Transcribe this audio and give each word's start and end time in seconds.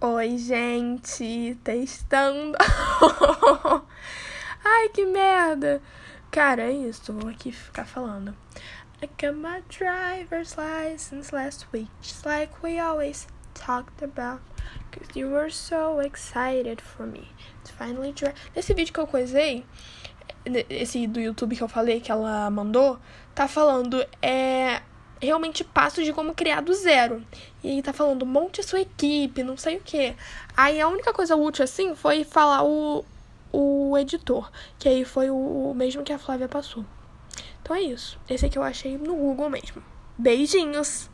Oi, 0.00 0.38
gente, 0.38 1.58
testando. 1.64 2.56
Ai, 4.64 4.88
que 4.90 5.04
merda. 5.04 5.82
Cara, 6.30 6.70
é 6.70 6.70
isso, 6.70 7.12
vou 7.12 7.28
aqui 7.28 7.50
ficar 7.50 7.84
falando. 7.84 8.32
I 9.02 9.08
got 9.20 9.34
my 9.34 9.60
driver's 9.68 10.56
license 10.56 11.34
last 11.34 11.66
week, 11.72 11.90
just 12.00 12.24
like 12.24 12.52
we 12.62 12.78
always 12.78 13.26
talked 13.54 14.00
about. 14.00 14.40
Cause 14.92 15.08
you 15.16 15.30
were 15.30 15.50
so 15.50 15.98
excited 15.98 16.80
for 16.80 17.04
me 17.04 17.26
to 17.64 17.72
finally 17.72 18.12
drive. 18.12 18.36
Nesse 18.54 18.72
vídeo 18.74 18.92
que 18.92 19.00
eu 19.00 19.06
coisei, 19.08 19.64
esse 20.70 21.08
do 21.08 21.18
YouTube 21.18 21.56
que 21.56 21.62
eu 21.62 21.68
falei 21.68 22.00
que 22.00 22.12
ela 22.12 22.48
mandou, 22.50 23.00
tá 23.34 23.48
falando, 23.48 24.06
é 24.22 24.67
realmente 25.20 25.64
passos 25.64 26.04
de 26.04 26.12
como 26.12 26.34
criar 26.34 26.60
do 26.60 26.72
zero. 26.74 27.24
E 27.62 27.68
aí 27.68 27.82
tá 27.82 27.92
falando, 27.92 28.26
monte 28.26 28.62
sua 28.62 28.80
equipe, 28.80 29.42
não 29.42 29.56
sei 29.56 29.76
o 29.76 29.80
que. 29.80 30.14
Aí 30.56 30.80
a 30.80 30.88
única 30.88 31.12
coisa 31.12 31.36
útil 31.36 31.64
assim 31.64 31.94
foi 31.94 32.24
falar 32.24 32.64
o, 32.64 33.04
o 33.52 33.96
editor, 33.98 34.50
que 34.78 34.88
aí 34.88 35.04
foi 35.04 35.30
o 35.30 35.72
mesmo 35.74 36.02
que 36.02 36.12
a 36.12 36.18
Flávia 36.18 36.48
passou. 36.48 36.84
Então 37.62 37.74
é 37.74 37.82
isso. 37.82 38.18
Esse 38.28 38.46
aqui 38.46 38.58
eu 38.58 38.62
achei 38.62 38.96
no 38.96 39.14
Google 39.14 39.50
mesmo. 39.50 39.82
Beijinhos! 40.16 41.10